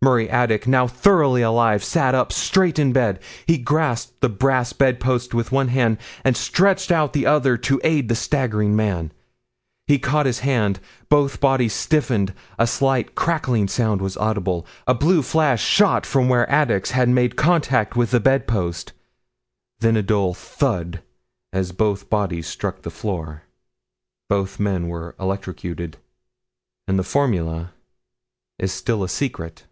[0.00, 3.18] Murray Attic, now thoroughly alive, sat up straight in bed.
[3.48, 7.80] He grasped the brass bed post with one hand and stretched out the other to
[7.82, 9.10] aid the staggering man.
[9.88, 10.78] He caught his hand;
[11.08, 16.48] both bodies stiffened; a slight crackling sound was audible; a blue flash shot from where
[16.48, 18.92] Attic's had made contact with the bed post;
[19.80, 21.02] then a dull thud
[21.52, 23.42] as both bodies struck the floor.
[24.28, 25.96] Both men were electrocuted,
[26.86, 27.72] and the formula
[28.60, 29.64] is still a secret.